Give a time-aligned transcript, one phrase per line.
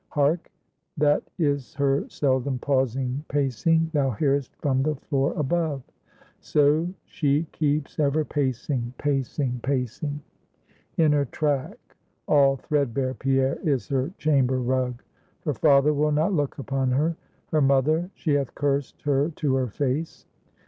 [0.09, 0.49] Hark!
[0.97, 5.83] that is her seldom pausing pacing thou hearest from the floor above.
[6.39, 10.19] So she keeps ever pacing, pacing, pacing;
[10.97, 11.77] in her track,
[12.27, 15.03] all thread bare, Pierre, is her chamber rug.
[15.41, 17.15] Her father will not look upon her;
[17.51, 20.25] her mother, she hath cursed her to her face.